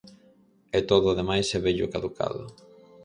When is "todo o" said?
0.89-1.17